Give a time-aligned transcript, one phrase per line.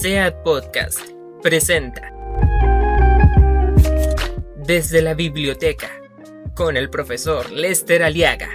[0.00, 0.98] SEAT Podcast
[1.42, 2.10] presenta
[4.64, 5.90] Desde la Biblioteca
[6.56, 8.48] con el profesor Lester Aliaga.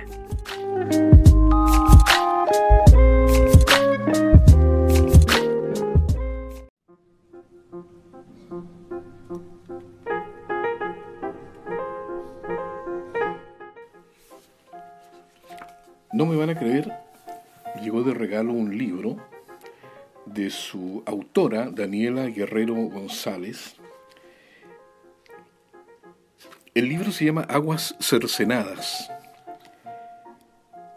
[16.12, 16.92] No me van a creer,
[17.84, 19.35] llegó de regalo un libro
[20.26, 23.76] de su autora, Daniela Guerrero González.
[26.74, 29.10] El libro se llama Aguas Cercenadas.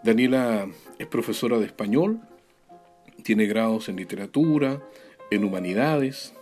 [0.03, 2.20] Daniela es profesora de español,
[3.23, 4.83] tiene grados en literatura,
[5.31, 6.34] en humanidades.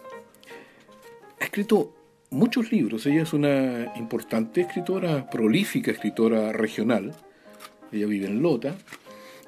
[1.40, 1.94] Ha escrito
[2.30, 3.04] muchos libros.
[3.06, 7.14] Ella es una importante escritora, prolífica escritora regional.
[7.92, 8.76] Ella vive en Lota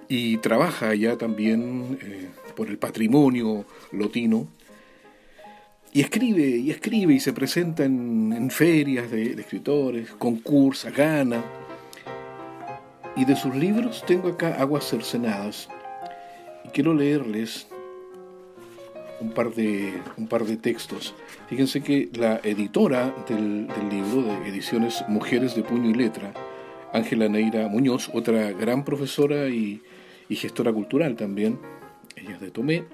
[0.08, 4.48] y trabaja allá también eh, por el patrimonio lotino.
[5.92, 11.42] Y escribe, y escribe, y se presenta en, ferias de, escritores, concursa, gana.
[13.16, 15.68] Y de sus libros tengo acá Aguas Cercenadas.
[16.64, 17.66] Y quiero leerles
[19.20, 21.14] un par de, un par de textos.
[21.48, 26.32] Fíjense que la editora del libro de ediciones Mujeres de Puño y Letra,
[26.92, 29.82] Ángela Neira Muñoz, otra gran profesora y,
[30.30, 31.58] gestora cultural también,
[32.16, 32.84] ella es de Tomé,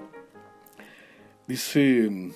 [1.47, 2.33] dice,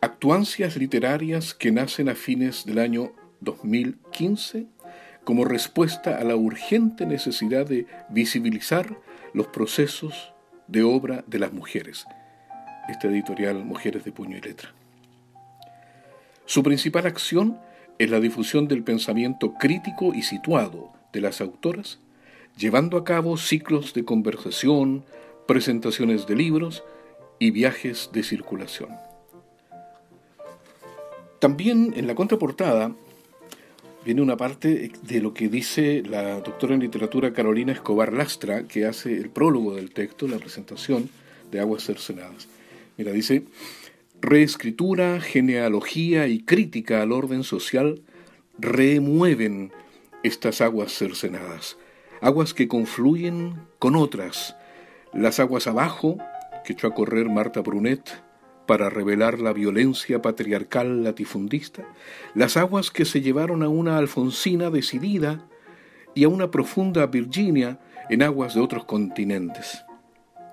[0.00, 4.66] actuancias literarias que nacen a fines del año 2015
[5.24, 8.98] como respuesta a la urgente necesidad de visibilizar
[9.32, 10.32] los procesos
[10.68, 12.06] de obra de las mujeres.
[12.88, 14.74] Esta editorial Mujeres de Puño y Letra.
[16.44, 17.58] Su principal acción
[17.98, 21.98] es la difusión del pensamiento crítico y situado de las autoras,
[22.56, 25.04] llevando a cabo ciclos de conversación,
[25.46, 26.84] presentaciones de libros
[27.38, 28.90] y viajes de circulación.
[31.38, 32.92] También en la contraportada
[34.04, 38.86] viene una parte de lo que dice la doctora en literatura Carolina Escobar Lastra, que
[38.86, 41.08] hace el prólogo del texto, la presentación
[41.50, 42.48] de Aguas Cercenadas.
[42.96, 43.44] Mira, dice,
[44.24, 48.02] reescritura, genealogía y crítica al orden social
[48.58, 49.70] remueven
[50.22, 51.76] estas aguas cercenadas,
[52.22, 54.56] aguas que confluyen con otras,
[55.12, 56.16] las aguas abajo
[56.64, 58.22] que echó a correr Marta Brunet
[58.66, 61.86] para revelar la violencia patriarcal latifundista,
[62.34, 65.46] las aguas que se llevaron a una Alfonsina decidida
[66.14, 69.84] y a una profunda Virginia en aguas de otros continentes,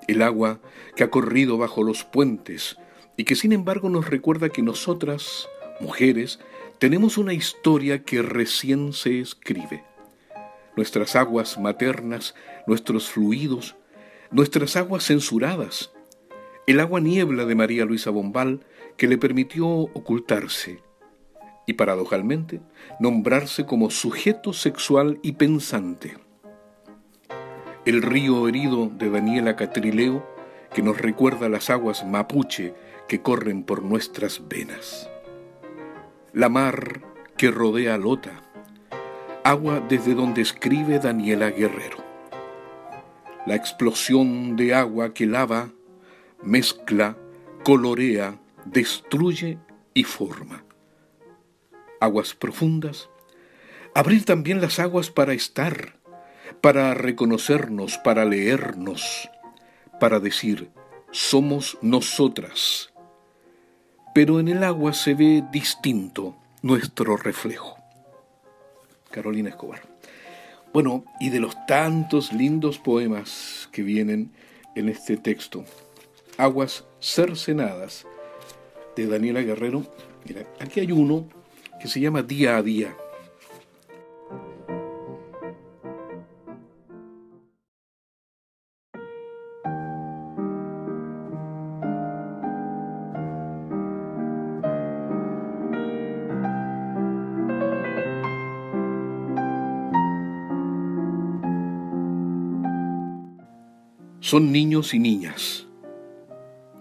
[0.09, 0.59] el agua
[0.97, 2.77] que ha corrido bajo los puentes,
[3.21, 5.47] y que sin embargo nos recuerda que nosotras,
[5.79, 6.39] mujeres,
[6.79, 9.83] tenemos una historia que recién se escribe.
[10.75, 12.33] Nuestras aguas maternas,
[12.65, 13.75] nuestros fluidos,
[14.31, 15.91] nuestras aguas censuradas,
[16.65, 18.65] el agua niebla de María Luisa Bombal
[18.97, 20.81] que le permitió ocultarse
[21.67, 22.59] y paradojalmente
[22.99, 26.17] nombrarse como sujeto sexual y pensante.
[27.85, 30.25] El río herido de Daniela Catrileo
[30.73, 32.73] que nos recuerda las aguas mapuche
[33.11, 35.09] que corren por nuestras venas.
[36.31, 37.01] La mar
[37.35, 38.41] que rodea Lota,
[39.44, 41.97] agua desde donde escribe Daniela Guerrero.
[43.45, 45.72] La explosión de agua que lava,
[46.41, 47.17] mezcla,
[47.66, 49.59] colorea, destruye
[49.93, 50.63] y forma.
[51.99, 53.09] Aguas profundas,
[53.93, 55.99] abrir también las aguas para estar,
[56.61, 59.29] para reconocernos, para leernos,
[59.99, 60.72] para decir,
[61.11, 62.91] somos nosotras,
[64.13, 67.77] pero en el agua se ve distinto nuestro reflejo.
[69.09, 69.81] Carolina Escobar.
[70.73, 74.31] Bueno, y de los tantos lindos poemas que vienen
[74.75, 75.66] en este texto,
[76.38, 78.05] Aguas cercenadas
[78.95, 79.85] de Daniela Guerrero,
[80.25, 81.28] mira, aquí hay uno
[81.79, 82.95] que se llama Día a Día.
[104.22, 105.66] Son niños y niñas.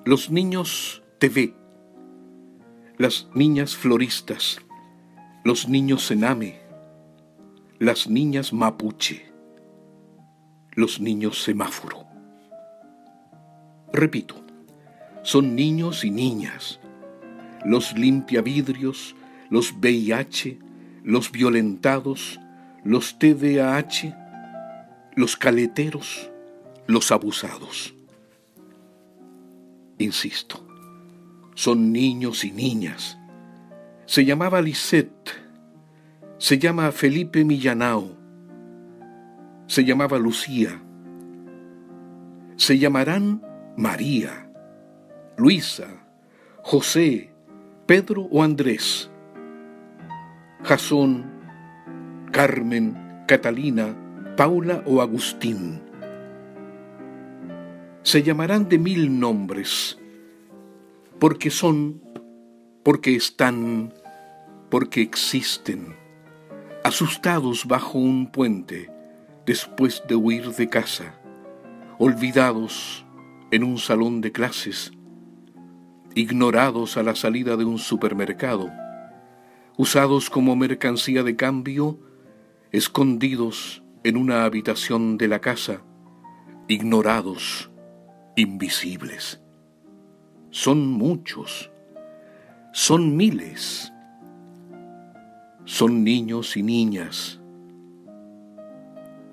[0.05, 1.55] Los niños TV,
[2.99, 4.59] las niñas floristas,
[5.43, 6.61] los niños cename,
[7.79, 9.33] las niñas mapuche,
[10.73, 12.05] los niños semáforo.
[13.91, 14.37] Repito,
[15.23, 16.79] son niños y niñas,
[17.65, 19.17] los limpiavidrios,
[19.49, 20.59] los VIH,
[21.05, 22.39] los violentados,
[22.85, 24.15] los TDAH,
[25.17, 26.30] los caleteros,
[26.91, 27.95] los abusados.
[29.99, 30.67] Insisto,
[31.55, 33.19] son niños y niñas.
[34.07, 35.31] Se llamaba Lisette,
[36.39, 38.17] se llama Felipe Millanao,
[39.67, 40.81] se llamaba Lucía,
[42.57, 43.43] se llamarán
[43.77, 44.51] María,
[45.37, 45.87] Luisa,
[46.63, 47.33] José,
[47.87, 49.11] Pedro o Andrés,
[50.65, 51.25] Jasón,
[52.33, 53.95] Carmen, Catalina,
[54.37, 55.90] Paula o Agustín.
[58.02, 59.99] Se llamarán de mil nombres,
[61.19, 62.02] porque son,
[62.82, 63.93] porque están,
[64.70, 65.94] porque existen,
[66.82, 68.91] asustados bajo un puente
[69.44, 71.20] después de huir de casa,
[71.99, 73.05] olvidados
[73.50, 74.93] en un salón de clases,
[76.14, 78.70] ignorados a la salida de un supermercado,
[79.76, 81.99] usados como mercancía de cambio,
[82.73, 85.82] escondidos en una habitación de la casa,
[86.69, 87.69] ignorados,
[88.41, 89.41] invisibles.
[90.51, 91.71] Son muchos,
[92.73, 93.93] son miles,
[95.65, 97.41] son niños y niñas,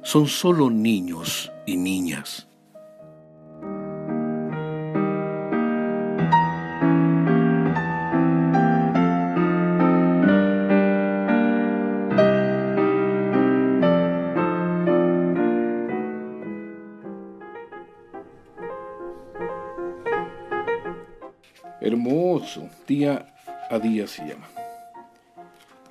[0.04, 2.47] son solo niños y niñas.
[22.88, 23.36] Día
[23.70, 24.48] a día se llama.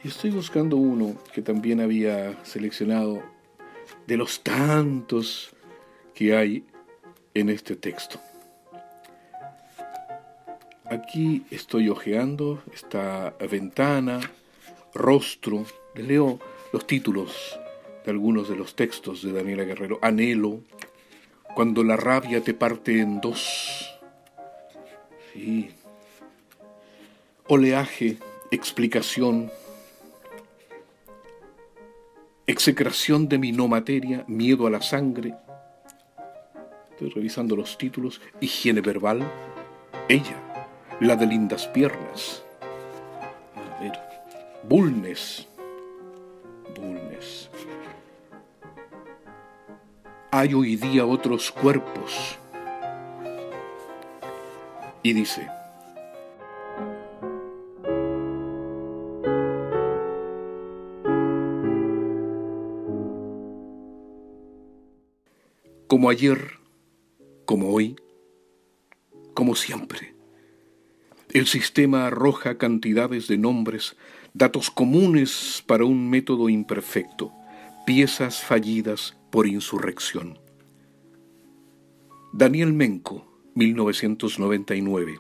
[0.03, 3.23] Y estoy buscando uno que también había seleccionado
[4.07, 5.51] de los tantos
[6.15, 6.65] que hay
[7.35, 8.19] en este texto.
[10.85, 14.21] Aquí estoy hojeando esta ventana,
[14.95, 16.39] rostro, le leo
[16.73, 17.59] los títulos
[18.05, 19.99] de algunos de los textos de Daniela Guerrero.
[20.01, 20.61] Anhelo,
[21.55, 23.99] cuando la rabia te parte en dos.
[25.33, 25.71] Sí.
[27.49, 28.17] Oleaje,
[28.51, 29.53] explicación,
[32.49, 35.33] execración de mi no materia, miedo a la sangre.
[36.91, 38.21] Estoy revisando los títulos.
[38.41, 39.31] Higiene verbal.
[40.09, 40.67] Ella,
[40.99, 42.43] la de lindas piernas.
[43.55, 43.93] A ver.
[44.65, 45.47] Bulnes.
[46.75, 47.49] Bulnes.
[50.33, 52.39] Hay hoy día otros cuerpos.
[55.05, 55.49] Y dice,
[65.97, 66.59] como ayer,
[67.47, 67.97] como hoy,
[69.33, 70.15] como siempre.
[71.33, 73.97] El sistema arroja cantidades de nombres,
[74.35, 77.33] datos comunes para un método imperfecto,
[77.87, 80.39] piezas fallidas por insurrección.
[82.35, 85.19] Daniel Menco, 1999.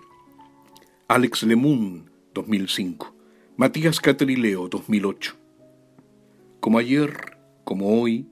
[1.08, 3.16] Alex Lemun, 2005.
[3.56, 5.36] Matías Catrileo, 2008.
[6.60, 8.28] Como ayer, como hoy,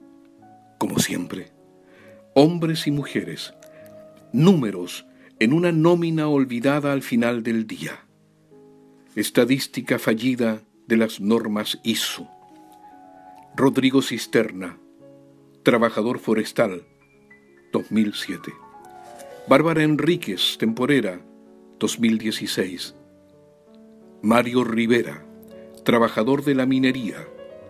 [0.77, 1.54] como siempre
[2.37, 3.53] hombres y mujeres,
[4.33, 5.05] números
[5.39, 8.05] en una nómina olvidada al final del día,
[9.15, 12.27] estadística fallida de las normas ISO.
[13.55, 14.77] Rodrigo Cisterna,
[15.63, 16.83] trabajador forestal,
[17.71, 18.53] 2007.
[19.47, 21.21] Bárbara Enríquez, temporera,
[21.79, 22.95] 2016.
[24.21, 25.25] Mario Rivera,
[25.85, 27.25] trabajador de la minería,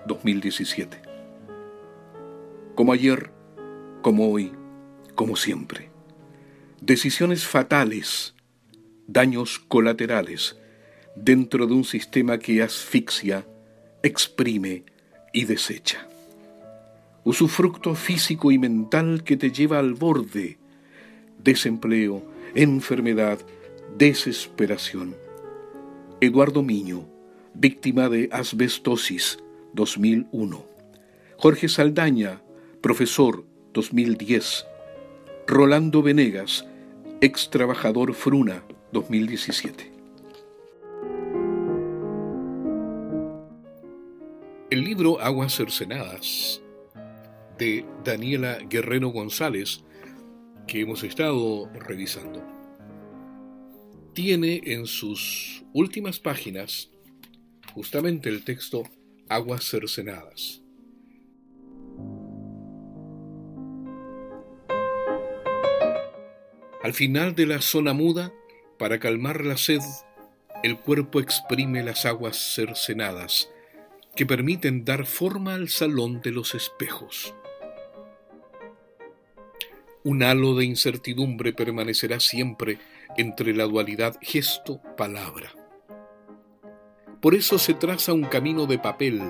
[0.07, 1.03] 2017.
[2.73, 3.29] Como ayer,
[4.05, 4.51] como hoy,
[5.15, 5.89] como siempre.
[6.81, 8.35] Decisiones fatales,
[9.07, 10.57] daños colaterales,
[11.15, 13.47] dentro de un sistema que asfixia,
[14.03, 14.83] exprime
[15.33, 16.07] y desecha.
[17.23, 20.59] Usufructo físico y mental que te lleva al borde,
[21.43, 23.39] desempleo, enfermedad,
[23.97, 25.15] desesperación.
[26.21, 27.07] Eduardo Miño,
[27.53, 29.39] víctima de asbestosis,
[29.73, 30.65] 2001.
[31.37, 32.41] Jorge Saldaña,
[32.81, 34.65] profesor, 2010.
[35.47, 36.65] Rolando Venegas,
[37.21, 39.91] ex trabajador Fruna, 2017.
[44.71, 46.63] El libro Aguas Cercenadas
[47.59, 49.83] de Daniela Guerrero González,
[50.65, 52.43] que hemos estado revisando,
[54.13, 56.89] tiene en sus últimas páginas
[57.75, 58.81] justamente el texto
[59.29, 60.64] Aguas Cercenadas.
[66.85, 68.31] Al final de la zona muda,
[68.77, 69.81] para calmar la sed,
[70.61, 73.49] el cuerpo exprime las aguas cercenadas
[74.15, 77.33] que permiten dar forma al salón de los espejos.
[80.03, 82.77] Un halo de incertidumbre permanecerá siempre
[83.17, 85.55] entre la dualidad gesto-palabra.
[87.19, 89.23] Por eso se traza un camino de papel,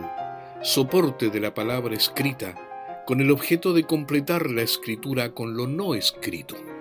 [0.62, 5.95] soporte de la palabra escrita, con el objeto de completar la escritura con lo no
[5.95, 6.75] escrito.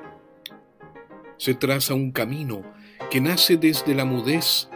[1.36, 2.62] Se traza un camino
[3.10, 4.68] que nace desde la mudez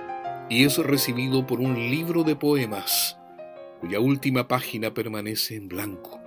[0.48, 3.18] y es recibido por un libro de poemas
[3.80, 6.20] cuya última página permanece en blanco.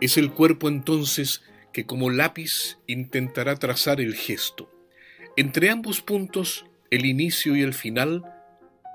[0.00, 1.42] Es el cuerpo entonces
[1.72, 4.70] que como lápiz intentará trazar el gesto.
[5.36, 8.24] Entre ambos puntos, el inicio y el final,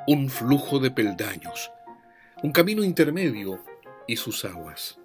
[0.08, 1.72] un flujo de peldaños,
[2.42, 3.64] un camino intermedio
[4.08, 4.98] y sus aguas.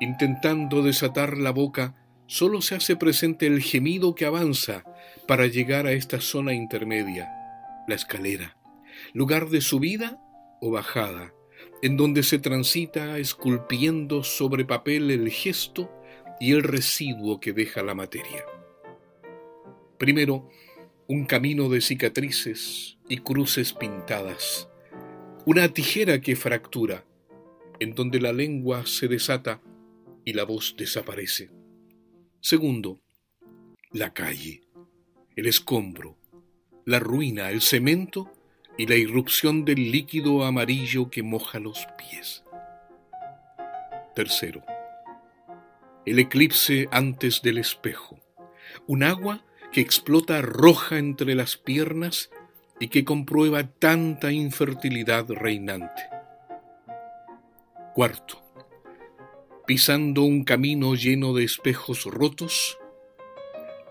[0.00, 1.94] Intentando desatar la boca,
[2.30, 4.84] solo se hace presente el gemido que avanza
[5.26, 7.28] para llegar a esta zona intermedia,
[7.88, 8.56] la escalera,
[9.12, 10.22] lugar de subida
[10.60, 11.34] o bajada,
[11.82, 15.90] en donde se transita esculpiendo sobre papel el gesto
[16.38, 18.44] y el residuo que deja la materia.
[19.98, 20.48] Primero,
[21.08, 24.68] un camino de cicatrices y cruces pintadas,
[25.46, 27.04] una tijera que fractura,
[27.80, 29.60] en donde la lengua se desata
[30.24, 31.59] y la voz desaparece.
[32.42, 33.02] Segundo,
[33.92, 34.62] la calle,
[35.36, 36.16] el escombro,
[36.86, 38.32] la ruina, el cemento
[38.78, 42.42] y la irrupción del líquido amarillo que moja los pies.
[44.14, 44.64] Tercero,
[46.06, 48.18] el eclipse antes del espejo,
[48.86, 52.30] un agua que explota roja entre las piernas
[52.80, 56.08] y que comprueba tanta infertilidad reinante.
[57.92, 58.42] Cuarto,
[59.70, 62.76] pisando un camino lleno de espejos rotos,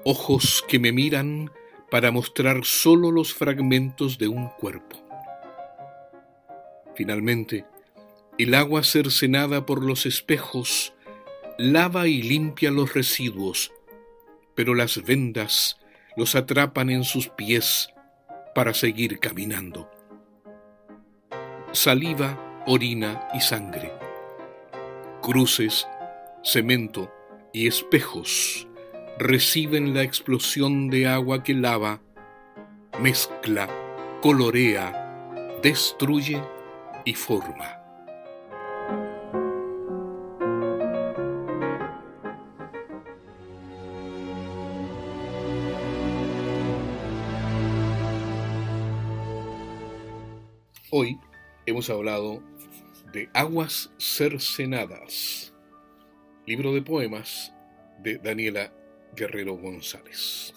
[0.03, 1.53] ojos que me miran
[1.89, 4.97] para mostrar sólo los fragmentos de un cuerpo.
[6.95, 7.63] Finalmente,
[8.37, 10.93] el agua cercenada por los espejos
[11.57, 13.71] lava y limpia los residuos,
[14.55, 15.79] pero las vendas
[16.17, 17.89] los atrapan en sus pies
[18.53, 19.89] para seguir caminando.
[21.71, 24.08] Saliva, orina y sangre.
[25.21, 25.87] Cruces,
[26.43, 27.11] cemento
[27.53, 28.67] y espejos
[29.19, 32.01] reciben la explosión de agua que lava,
[33.01, 33.67] mezcla,
[34.21, 36.41] colorea, destruye
[37.03, 37.75] y forma.
[50.91, 51.19] Hoy
[51.65, 52.41] hemos hablado
[53.11, 55.53] de Aguas Cercenadas,
[56.45, 57.51] libro de poemas
[58.03, 58.71] de Daniela
[59.15, 60.53] Guerrero González.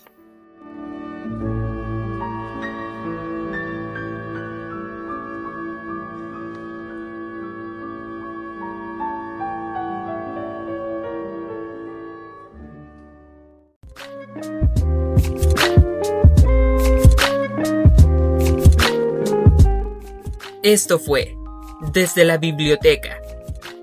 [20.63, 21.42] Esto fue
[21.91, 23.21] Desde la Biblioteca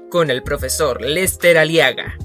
[0.09, 2.15] con el profesor Lester Aliaga.